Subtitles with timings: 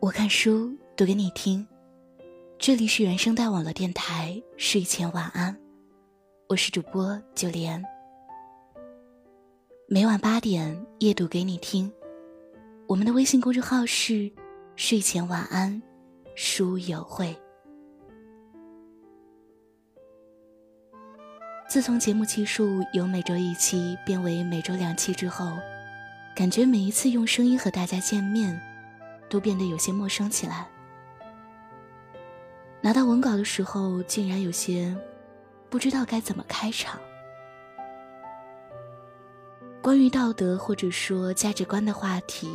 [0.00, 1.66] 我看书读给你听，
[2.58, 5.56] 这里是原声带网络电台，睡前晚安，
[6.48, 7.82] 我是主播九莲。
[9.88, 11.90] 每晚八点夜读给你听，
[12.86, 14.30] 我们的微信公众号是
[14.76, 15.80] 睡前晚安
[16.34, 17.34] 书友会。
[21.72, 25.56] 自从节目期数由每周一期变为每周两期之后，
[26.34, 28.60] 感觉每一次用声音和大家见面，
[29.30, 30.68] 都变得有些陌生起来。
[32.82, 34.94] 拿到文稿的时候，竟然有些
[35.70, 37.00] 不知道该怎么开场。
[39.80, 42.52] 关于道德或者说价值观的话题，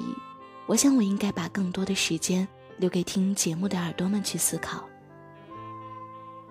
[0.67, 2.47] 我想我应该把更多的时间
[2.77, 4.86] 留给听节目的耳朵们去思考。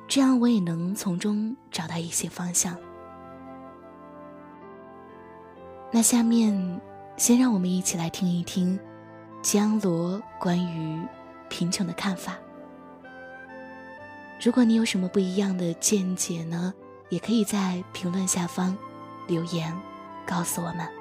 [0.08, 2.76] 这样我也能从中找到一些方向。
[5.92, 6.80] 那下面，
[7.16, 8.78] 先让我们一起来听一听
[9.42, 11.00] 江罗关于
[11.48, 12.34] 贫穷的看法。
[14.42, 16.72] 如果你有什么不一样的见解呢，
[17.08, 18.76] 也可以在评论下方
[19.26, 19.74] 留言
[20.26, 20.95] 告诉我们。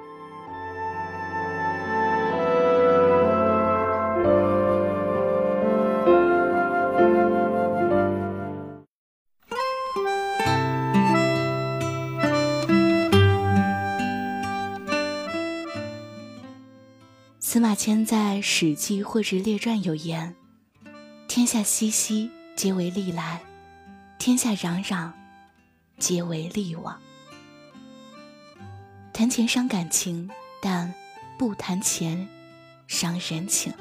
[17.56, 20.36] 司马迁在《史记》或者列传有言
[21.26, 23.40] ：“天下熙熙，皆为利来；
[24.18, 25.10] 天下攘攘，
[25.96, 27.00] 皆为利往。”
[29.10, 30.92] 谈钱伤感情，但
[31.38, 32.28] 不谈钱
[32.86, 33.72] 伤人情。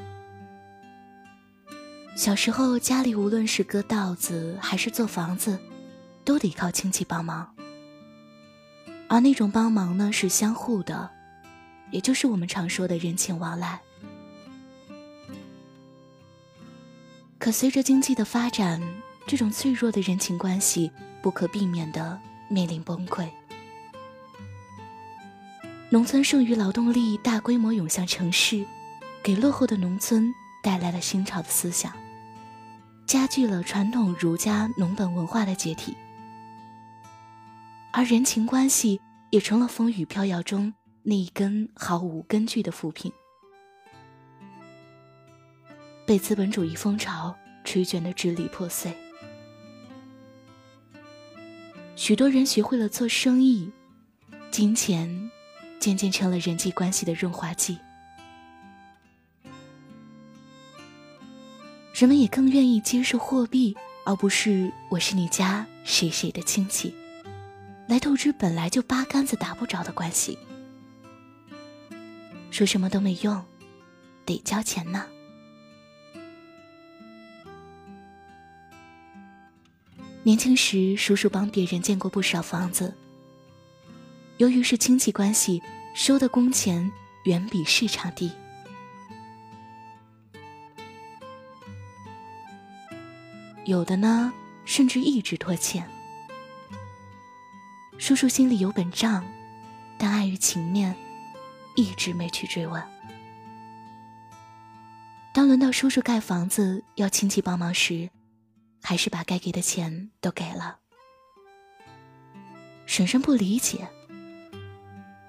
[2.16, 5.60] 小时候家里无论是割稻子还是做房子，
[6.24, 7.54] 都得靠亲戚帮忙，
[9.10, 11.12] 而那种帮忙呢，是相互的。
[11.92, 13.82] 也就是我们常说的人情往来。
[17.38, 18.82] 可随着经济的发展，
[19.28, 23.30] 这种脆弱的人情关系不可避免的面临崩溃。
[25.90, 28.66] 农村剩余劳动力大规模涌向城市，
[29.24, 30.34] 给落后的农村
[30.64, 31.94] 带来了新潮的思想，
[33.06, 35.96] 加剧了传统儒家农本文化的解体，
[37.94, 39.00] 而人情关系
[39.30, 40.74] 也成了风雨飘摇中。
[41.08, 43.12] 那一根毫无根据的浮萍，
[46.04, 48.92] 被资本主义风潮吹卷的支离破碎。
[51.96, 53.72] 许多人学会了做生意，
[54.50, 55.30] 金钱
[55.80, 57.78] 渐渐成了人际关系的润滑剂。
[61.94, 66.96] 人们也更愿意接受货币，而不是我是你家谁谁的亲戚，
[67.88, 70.36] 来透支本来就八竿子打不着的关系。
[72.56, 73.44] 说什么都没用，
[74.26, 75.06] 得交钱呢。
[80.24, 82.96] 年轻时，叔叔帮别人建过不少房子。
[84.38, 85.62] 由于是亲戚关系，
[85.94, 86.90] 收的工钱
[87.26, 88.32] 远比市场低。
[93.66, 94.32] 有的呢，
[94.64, 95.86] 甚至一直拖欠。
[97.98, 99.26] 叔叔心里有本账，
[99.98, 100.96] 但碍于情面。
[101.76, 102.84] 一直没去追问。
[105.34, 108.10] 当轮到叔叔盖房子要亲戚帮忙时，
[108.82, 110.80] 还是把该给的钱都给了。
[112.86, 113.88] 婶婶不理解，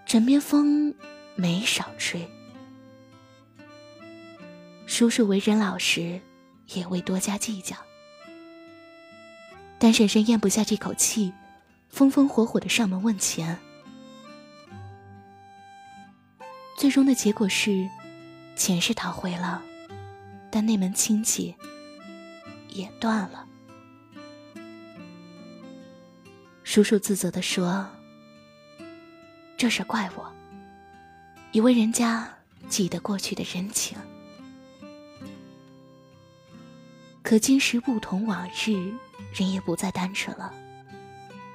[0.05, 0.95] 枕边风
[1.35, 2.29] 没少吹。
[4.87, 6.21] 叔叔为人老实，
[6.75, 7.77] 也未多加计较。
[9.79, 11.33] 但婶婶咽不下这口气，
[11.89, 13.59] 风风火火的上门问钱。
[16.77, 17.89] 最终的结果是，
[18.55, 19.63] 钱是讨回了，
[20.51, 21.55] 但那门亲戚
[22.69, 23.47] 也断了。
[26.63, 27.89] 叔叔自责的说
[29.57, 30.31] ：“这事怪我，
[31.51, 32.29] 以为人家
[32.69, 33.97] 记得过去的人情。
[37.23, 38.93] 可今时不同往日，
[39.33, 40.53] 人也不再单纯了。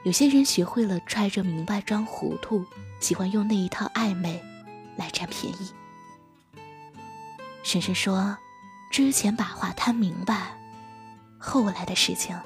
[0.04, 2.66] 有些人学会了揣着明白装糊涂，
[3.00, 4.44] 喜欢用那一套暧昧。”
[5.02, 5.74] 来占便宜。
[7.64, 8.38] 婶婶说
[8.94, 10.56] ：“之前把话摊明白，
[11.40, 12.40] 后来的事情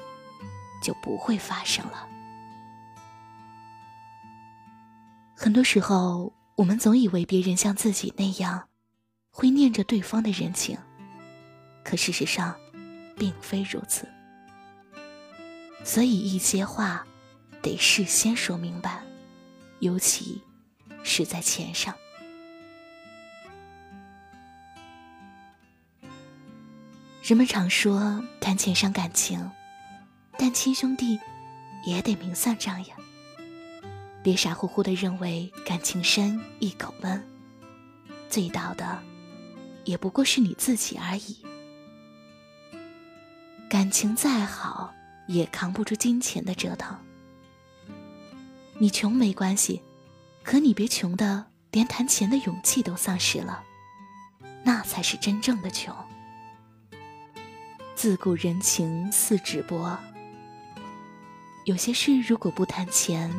[0.82, 2.08] 就不会发生了。”
[5.36, 8.68] 很多时候，我们总以为别人像自己那样，
[9.30, 10.78] 会念着对方的人情，
[11.84, 12.56] 可事实上，
[13.18, 14.08] 并非如此。
[15.84, 17.06] 所以，一些话
[17.62, 19.02] 得事先说明白，
[19.80, 20.42] 尤其
[21.04, 21.94] 是在钱上。
[27.26, 29.50] 人们常说谈钱伤感情，
[30.38, 31.18] 但亲兄弟
[31.84, 32.94] 也得明算账呀。
[34.22, 37.20] 别傻乎乎的认为感情深一口闷，
[38.28, 39.02] 醉倒的
[39.82, 41.36] 也不过是你自己而已。
[43.68, 44.94] 感情再好，
[45.26, 46.96] 也扛不住金钱的折腾。
[48.78, 49.82] 你穷没关系，
[50.44, 53.64] 可你别穷的连谈钱的勇气都丧失了，
[54.62, 55.92] 那才是真正的穷。
[57.96, 59.96] 自古人情似纸帛，
[61.64, 63.32] 有些事如果不谈钱，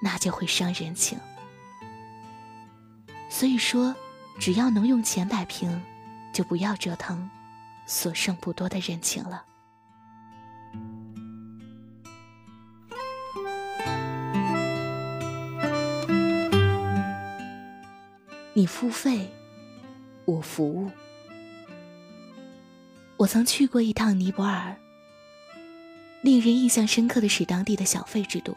[0.00, 1.18] 那就会伤人情。
[3.28, 3.92] 所以说，
[4.38, 5.82] 只要能用钱摆平，
[6.32, 7.28] 就不要折腾
[7.86, 9.44] 所剩不多的人情了。
[18.54, 19.28] 你付费，
[20.24, 20.88] 我服务。
[23.18, 24.76] 我曾去过一趟尼泊尔，
[26.22, 28.56] 令人印象深刻的是当地的小费制度。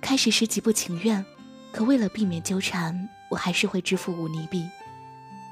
[0.00, 1.24] 开始时极不情愿，
[1.72, 4.64] 可为了避免纠缠，我还是会支付五尼币。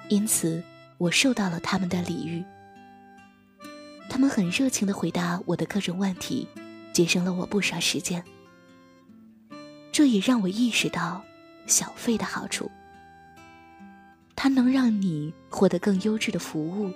[0.09, 0.63] 因此，
[0.99, 2.45] 我受到了他们的礼遇。
[4.09, 6.47] 他们很热情地回答我的各种问题，
[6.93, 8.23] 节省了我不少时间。
[9.91, 11.25] 这也让我意识到
[11.67, 12.71] 小费的好处，
[14.37, 16.93] 它能让你获得更优质的服务。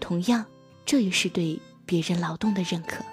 [0.00, 0.44] 同样，
[0.86, 3.04] 这也是对别人劳动的认可。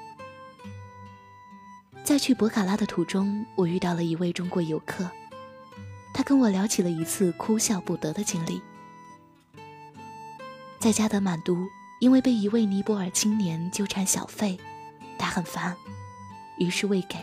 [2.04, 5.10] 在去博卡拉的途中，我遇到了一位中国游客，
[6.14, 8.62] 他跟我聊起了一次哭笑不得的经历。
[10.80, 11.68] 在加德满都，
[12.00, 14.60] 因为被一位尼泊尔青年纠缠小费，
[15.18, 15.76] 他很烦，
[16.60, 17.18] 于是未给，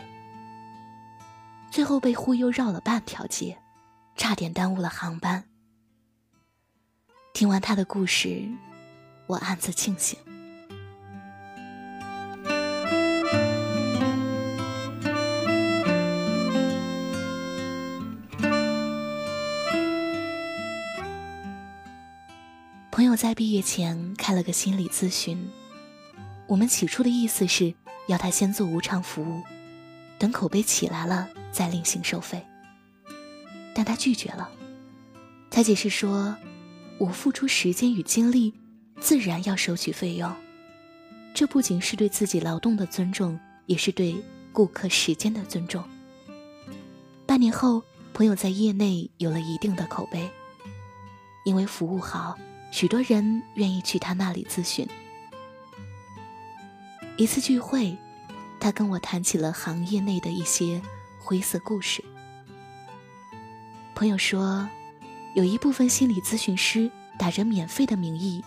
[1.71, 3.57] 最后被忽悠绕了半条街，
[4.17, 5.45] 差点耽误了航班。
[7.33, 8.51] 听完他的故事。
[9.27, 10.17] 我暗自庆幸。
[22.91, 25.49] 朋友在毕业前开了个心理咨询，
[26.47, 27.73] 我们起初的意思是
[28.07, 29.41] 要他先做无偿服务，
[30.19, 32.45] 等口碑起来了再另行收费，
[33.73, 34.49] 但他拒绝了。
[35.49, 36.37] 他解释说
[36.99, 38.53] ：“我付出时间与精力。”
[38.99, 40.33] 自然要收取费用，
[41.33, 44.15] 这不仅是对自己劳动的尊重，也是对
[44.51, 45.83] 顾客时间的尊重。
[47.25, 50.29] 半年后，朋友在业内有了一定的口碑，
[51.45, 52.37] 因为服务好，
[52.71, 54.87] 许多人愿意去他那里咨询。
[57.17, 57.97] 一次聚会，
[58.59, 60.81] 他跟我谈起了行业内的一些
[61.19, 62.03] 灰色故事。
[63.95, 64.67] 朋友说，
[65.35, 68.43] 有一部分心理咨询师打着免费的名义。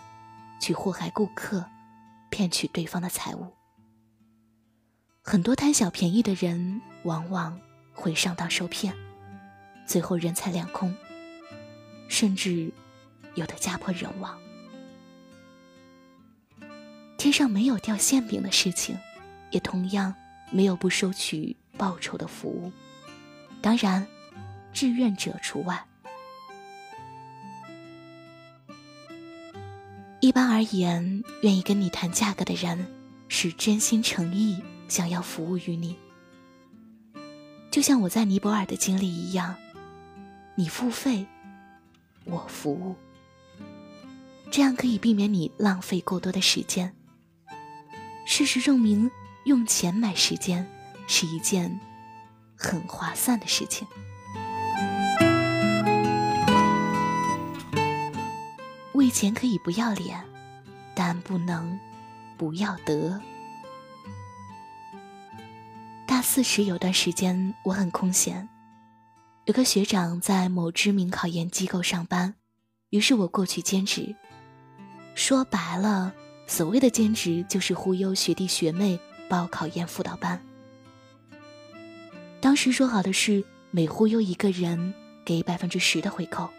[0.61, 1.65] 去祸害顾客，
[2.31, 3.53] 骗取对方的财物。
[5.23, 7.61] 很多贪小便宜的人往往
[7.93, 8.95] 会上当受骗，
[9.87, 10.95] 最后人财两空，
[12.09, 12.73] 甚至
[13.35, 14.39] 有的家破人亡。
[17.19, 18.97] 天上没有掉馅饼的事情，
[19.51, 20.15] 也同样
[20.51, 22.71] 没有不收取报酬的服务，
[23.61, 24.07] 当然，
[24.73, 25.85] 志愿者除外。
[30.27, 32.85] 一般而言，愿意跟你谈价格的人，
[33.29, 35.97] 是真心诚意想要服务于你。
[37.71, 39.55] 就像我在尼泊尔的经历一样，
[40.57, 41.25] 你付费，
[42.25, 42.97] 我服务，
[44.51, 46.93] 这样可以避免你浪费过多的时间。
[48.27, 49.09] 事实证明，
[49.45, 50.69] 用钱买时间
[51.07, 51.79] 是一件
[52.57, 53.87] 很划算的事情。
[59.07, 60.21] 为钱可以不要脸，
[60.93, 61.79] 但不能
[62.37, 63.21] 不要德。
[66.09, 68.49] 大四时有段时间我很空闲，
[69.45, 72.35] 有个学长在某知名考研机构上班，
[72.91, 74.13] 于是我过去兼职。
[75.15, 76.13] 说白了，
[76.49, 78.99] 所谓的兼职就是忽悠学弟学妹
[79.29, 80.45] 报考研辅导班。
[82.41, 84.93] 当时说好的是每忽悠一个人
[85.25, 86.51] 给百分之十的回扣。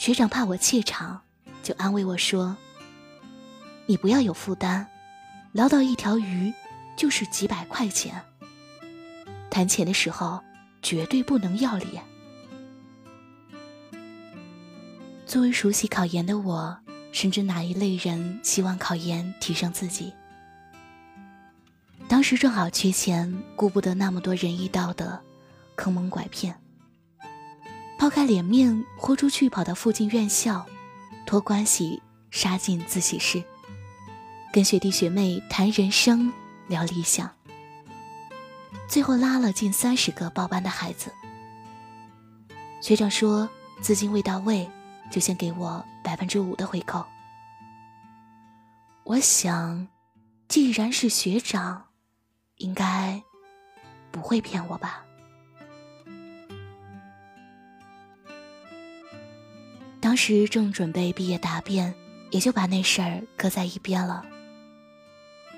[0.00, 1.20] 学长怕我怯场，
[1.62, 2.56] 就安慰我说
[3.84, 4.86] ：“你不要有负担，
[5.52, 6.50] 捞到一条鱼
[6.96, 8.18] 就是几百块钱。
[9.50, 10.42] 谈钱的时候
[10.80, 12.02] 绝对不能要脸。”
[15.26, 16.74] 作为熟悉考研的我，
[17.12, 20.14] 深知哪一类人希望考研提升自己。
[22.08, 25.20] 当时正好缺钱，顾不得那么多仁义道德，
[25.76, 26.58] 坑蒙拐骗。
[28.00, 30.64] 抛开脸面，豁出去跑到附近院校，
[31.26, 33.44] 托关系杀进自习室，
[34.50, 36.32] 跟学弟学妹谈人生、
[36.66, 37.30] 聊理想。
[38.88, 41.12] 最后拉了近三十个报班的孩子。
[42.80, 43.46] 学长说
[43.82, 44.66] 资金未到位，
[45.10, 47.04] 就先给我百分之五的回扣。
[49.04, 49.86] 我想，
[50.48, 51.84] 既然是学长。
[52.56, 53.22] 应该
[54.10, 55.02] 不会骗我吧？
[60.00, 61.94] 当时正准备毕业答辩，
[62.30, 64.24] 也就把那事儿搁在一边了。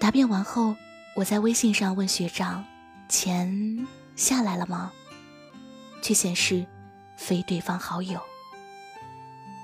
[0.00, 0.74] 答辩完后，
[1.14, 2.64] 我在微信上问学长
[3.08, 4.92] ：“钱下来了吗？”
[6.02, 6.66] 却显示
[7.16, 8.20] 非对方好友，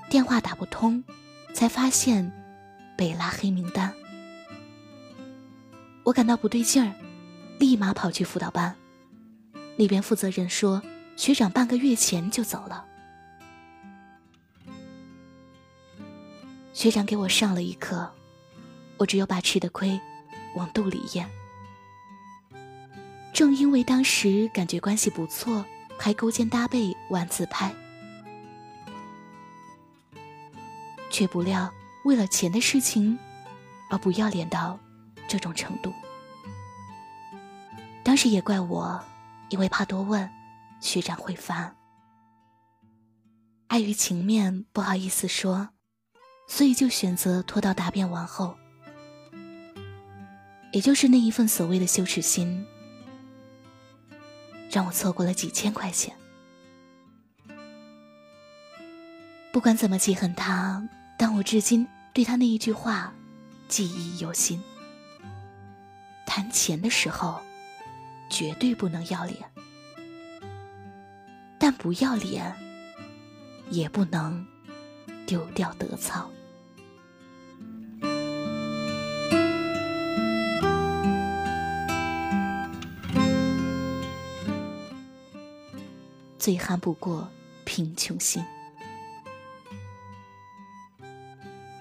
[0.09, 1.03] 电话打不通，
[1.53, 2.31] 才发现
[2.97, 3.93] 被拉黑名单。
[6.05, 6.95] 我感到不对劲儿。
[7.59, 8.77] 立马跑去辅导班，
[9.77, 10.81] 那边负责人说
[11.17, 12.85] 学长半个月前就走了。
[16.79, 18.09] 学长给我上了一课，
[18.99, 20.01] 我只有把吃的亏
[20.55, 21.29] 往肚里咽。
[23.33, 25.67] 正因为当时感觉关系不错，
[25.99, 27.75] 还勾肩搭背玩自拍，
[31.11, 31.69] 却不料
[32.05, 33.19] 为了钱的事情
[33.91, 34.79] 而不要脸到
[35.27, 35.93] 这种程度。
[38.05, 39.05] 当时也怪我，
[39.49, 40.31] 因为怕多问，
[40.81, 41.75] 学长会烦，
[43.67, 45.71] 碍于情面不好意思说，
[46.49, 48.57] 所以就选择拖到答辩完后。
[50.73, 52.67] 也就是那一份所谓的羞耻心，
[54.69, 56.13] 让我错过了几千块钱。
[59.53, 60.83] 不管怎么记恨他，
[61.17, 63.15] 但我至今对他那一句话
[63.69, 64.61] 记忆犹新。
[66.27, 67.41] 谈钱的时候。
[68.31, 69.39] 绝对不能要脸，
[71.59, 72.55] 但不要脸
[73.71, 74.47] 也不能
[75.27, 76.31] 丢掉德操。
[86.49, 87.29] 最憨不过
[87.67, 88.43] 贫穷心。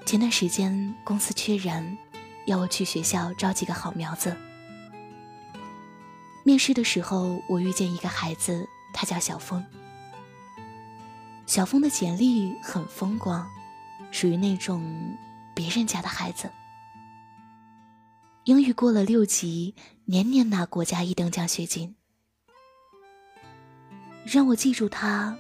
[0.06, 1.98] 前段时间公司缺人，
[2.48, 4.36] 要我去学校招几个好苗子。
[6.44, 9.66] 面试的时候，我遇见一个孩子，他叫小峰。
[11.46, 13.50] 小峰的简历很风光，
[14.12, 15.18] 属于那种
[15.56, 16.52] 别人家的孩子。
[18.44, 21.96] 英语过了六级，年年拿国家一等奖学金。
[24.28, 25.36] 让我记住他，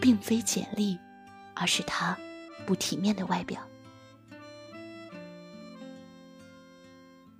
[0.00, 0.98] 并非简历，
[1.54, 2.16] 而是他
[2.64, 3.60] 不体面的外表。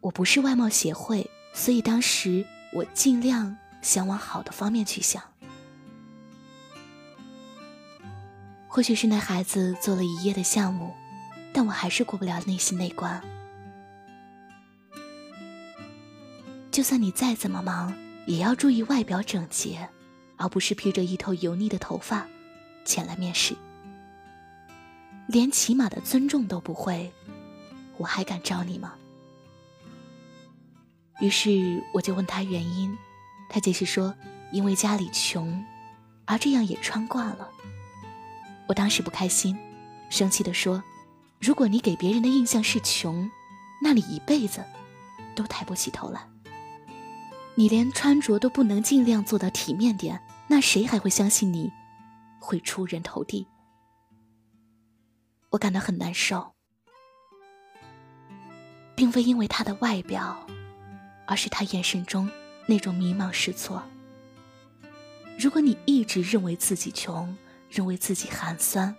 [0.00, 2.44] 我不是外貌协会，所以当时。
[2.74, 5.22] 我尽量想往好的方面去想。
[8.66, 10.92] 或许是那孩子做了一夜的项目，
[11.52, 13.22] 但我还是过不了内心那关。
[16.72, 17.94] 就算你再怎么忙，
[18.26, 19.88] 也要注意外表整洁，
[20.36, 22.26] 而不是披着一头油腻的头发
[22.84, 23.56] 前来面试。
[25.26, 27.10] 连起码的尊重都不会，
[27.96, 28.94] 我还敢招你吗？
[31.20, 32.96] 于是我就问他原因，
[33.48, 34.14] 他解释说，
[34.52, 35.64] 因为家里穷，
[36.26, 37.48] 而这样也穿惯了。
[38.66, 39.56] 我当时不开心，
[40.10, 40.82] 生气地说
[41.40, 43.30] ：“如果你给别人的印象是穷，
[43.80, 44.64] 那你一辈子
[45.34, 46.26] 都抬不起头来。
[47.54, 51.70] 你连穿着都不能尽量做到体面点，那谁还会相信你
[52.40, 53.46] 会出人头地？”
[55.50, 56.54] 我感到很难受，
[58.94, 60.46] 并非因为他的外表。
[61.26, 62.30] 而是他眼神中
[62.66, 63.82] 那种迷茫失措。
[65.38, 67.34] 如果你一直认为自己穷，
[67.70, 68.94] 认为自己寒酸，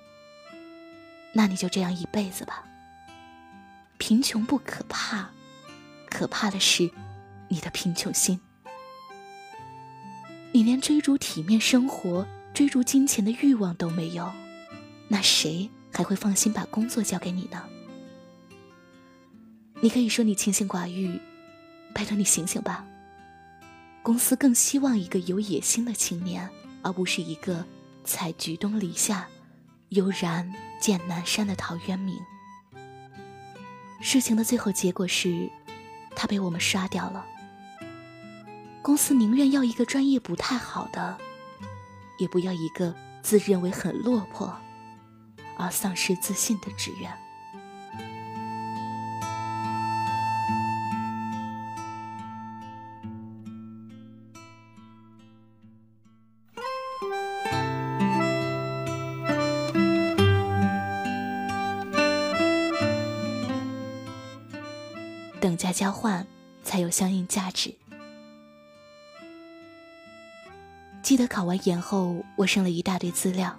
[1.34, 2.64] 那你就这样一辈子吧。
[4.00, 5.30] 贫穷不可怕，
[6.10, 6.90] 可怕的是
[7.48, 8.42] 你的贫穷心。
[10.56, 14.32] 你连追逐体面生活、追逐金钱的欲望都没有，
[15.10, 17.62] 那谁还会放心把工作交给你呢？
[19.82, 21.20] 你可以说你清心寡欲。
[21.94, 22.86] 拜托你醒醒吧！
[24.02, 26.50] 公司更希望一个有野心的青年，
[26.82, 27.66] 而不是一个
[28.06, 29.28] 采菊东篱下，
[29.90, 32.18] 悠然见南山的陶渊明。
[34.00, 35.50] 事情的最后结果是，
[36.16, 37.26] 他被我们刷掉了。
[38.86, 41.18] 公司宁愿要一个专业不太好的
[42.20, 44.56] 也不要一个自认为很落魄
[45.58, 47.12] 而丧失自信的职员。
[65.42, 66.28] 等价交换
[66.64, 67.74] 才有相应价值。
[71.06, 73.56] 记得考完研后，我剩了一大堆资料，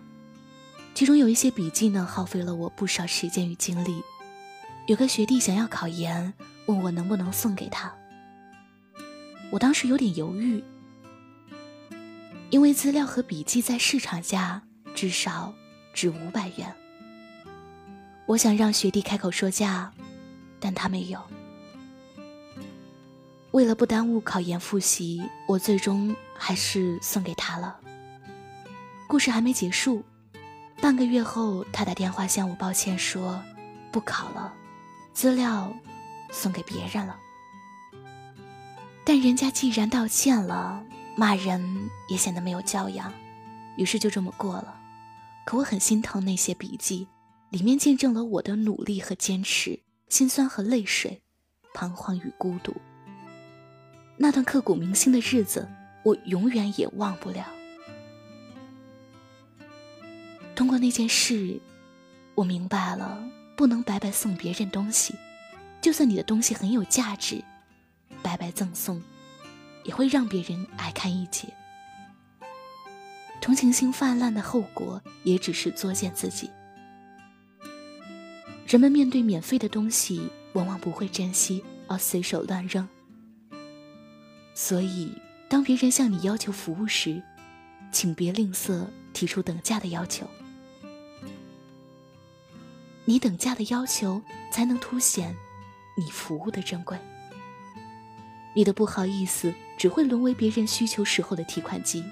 [0.95, 4.03] 其中有一些笔记呢，耗费了我不少时间与精力。
[4.89, 6.35] 有个学弟想要考研，
[6.67, 7.95] 问我能不能送给他。
[9.53, 10.61] 我当时有点犹豫，
[12.51, 14.61] 因为资料和笔记在市场价
[14.93, 15.55] 至少
[15.95, 16.75] 值五百元。
[18.27, 19.93] 我想让学弟开口说价，
[20.59, 21.21] 但他没有。
[23.57, 27.81] 为了不耽误考研复习，我最终还是送给他了。
[29.09, 30.05] 故事还没结束，
[30.79, 33.43] 半个月后，他打电话向我抱歉说，
[33.91, 34.53] 不考了。
[35.15, 35.75] 资料
[36.31, 37.19] 送给别人了，
[39.07, 40.85] 但人家既然道歉了，
[41.17, 43.11] 骂人也显得没有教养，
[43.79, 44.79] 于是就这么过了。
[45.47, 47.09] 可我很心疼那些笔记，
[47.49, 51.23] 里面见证了我的努力和坚持，心酸和泪水，
[51.73, 52.77] 彷徨与孤独。
[54.17, 55.69] 那段刻骨铭心的日子，
[56.03, 57.47] 我永远也忘不了。
[60.55, 61.61] 通过那件事，
[62.35, 63.23] 我明白了。
[63.57, 65.15] 不能白白送别人东西，
[65.81, 67.43] 就算你的东西很有价值，
[68.23, 69.03] 白白赠送，
[69.83, 71.49] 也会让别人爱看一截。
[73.41, 76.51] 同情心泛滥的后果，也只是作践自己。
[78.67, 82.87] 人们面对免费的东西，往往不会珍惜，而随手乱扔。
[84.57, 85.13] 所以，
[85.51, 87.23] 当别人向你要求服务时，
[87.93, 90.27] 请别吝啬提出等价的要求。
[93.05, 95.37] 你等价的要求，才能凸显
[95.95, 96.99] 你服务的珍贵。
[98.55, 102.03] 你的不好意思，只会沦为别人需求时候的提款机。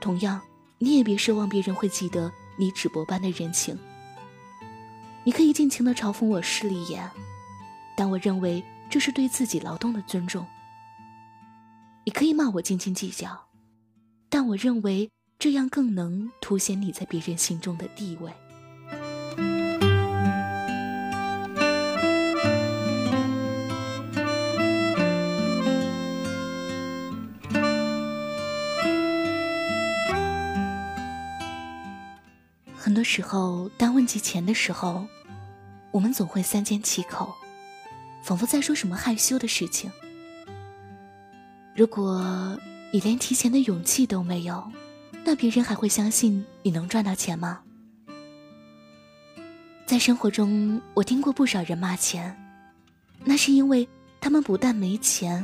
[0.00, 0.40] 同样，
[0.78, 3.78] 你也别奢望别人会记得你纸薄般的人情。
[5.22, 7.08] 你可以尽情的嘲讽我势利眼，
[7.96, 10.44] 但我认为这是对自己劳动的尊重。
[12.04, 13.46] 你可以骂我斤斤计较，
[14.28, 18.32] 但我认为这样更能凸显你在别人心中的地位。
[32.76, 35.06] 很多时候，当问及钱的时候，
[35.92, 37.34] 我们总会三缄其口，
[38.24, 39.92] 仿佛在说什么害羞的事情。
[41.80, 42.60] 如果
[42.92, 44.70] 你连提钱的勇气都没有，
[45.24, 47.62] 那别人还会相信你能赚到钱吗？
[49.86, 52.38] 在生活中，我听过不少人骂钱，
[53.24, 53.88] 那是因为
[54.20, 55.42] 他们不但没钱，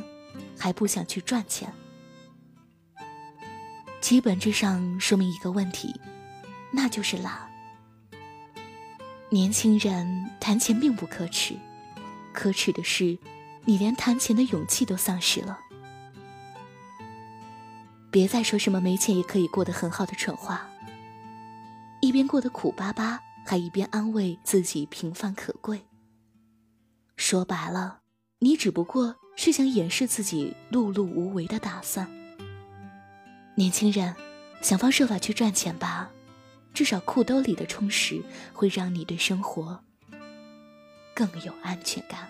[0.59, 1.73] 还不想去赚钱。
[4.03, 5.99] 其本质上说明一个问题。
[6.71, 7.51] 那就是懒。
[9.31, 11.57] 年轻人谈钱并不可耻，
[12.35, 13.17] 可耻的是，
[13.65, 15.61] 你连谈钱的勇气都丧失了。
[18.17, 20.67] 别再说什么没钱也可以过得很好的蠢话，
[22.01, 25.85] 一边过得苦巴巴，还一边安慰自己平凡可贵。
[27.19, 28.01] 说白了，
[28.39, 32.11] 你只不过是想掩饰自己碌碌无为的打算。
[33.55, 34.17] 年轻人，
[34.63, 36.11] 想方设法去赚钱吧。
[36.73, 38.23] 至少裤兜里的充实
[38.55, 39.79] 会让你对生活
[41.15, 42.27] 更有安全感。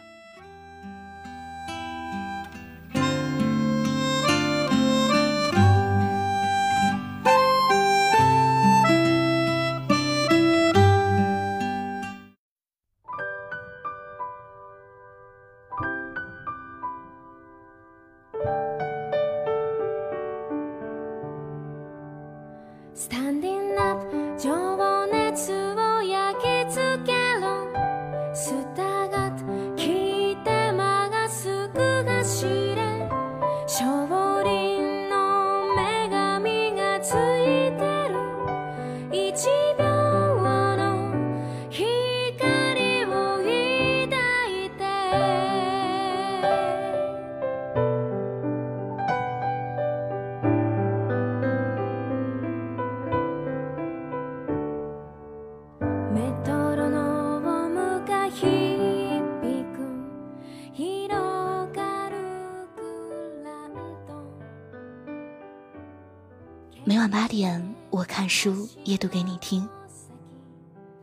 [67.06, 69.68] 晚八点，我看书夜读给你听。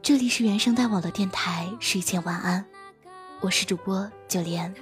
[0.01, 2.65] 这里是原声带网络电台，睡前晚安，
[3.39, 4.73] 我是主播九莲。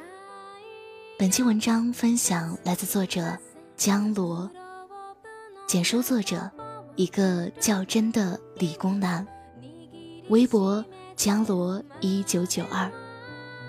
[1.19, 3.37] 本期文章分享来自作者
[3.77, 4.49] 江罗，
[5.67, 6.49] 简书作者
[6.95, 9.23] 一个较真的理工男，
[10.29, 10.83] 微博
[11.15, 12.91] 江罗一九九二，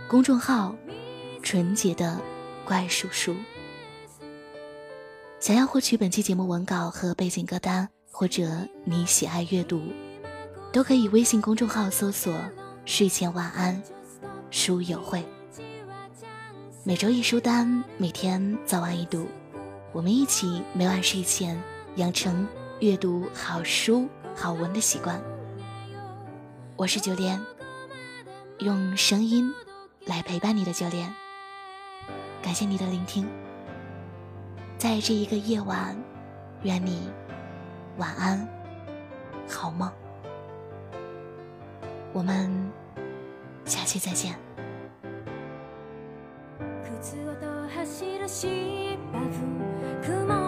[0.08, 0.74] 公众号
[1.42, 2.18] 纯洁的
[2.64, 3.36] 怪叔叔。
[5.42, 8.44] 想要获取本期节目文稿和背景歌单，或者
[8.84, 9.82] 你喜爱阅读，
[10.72, 12.32] 都可以微信公众号搜索
[12.86, 13.82] “睡前晚安
[14.52, 15.26] 书友会”。
[16.86, 19.26] 每周一书单，每天早晚一读，
[19.92, 21.60] 我们一起每晚睡前
[21.96, 22.46] 养成
[22.78, 25.20] 阅读好书好文的习惯。
[26.76, 27.44] 我是九莲，
[28.60, 29.52] 用声音
[30.04, 31.12] 来陪伴你的九莲。
[32.40, 33.26] 感谢你的聆听。
[34.81, 35.95] 在这一个夜晚，
[36.63, 37.11] 愿你
[37.97, 38.47] 晚安，
[39.47, 39.91] 好梦。
[42.13, 42.49] 我们
[43.65, 44.35] 下期再见。
[46.87, 48.97] ルボールを見た人見かする
[49.93, 50.40] 毒光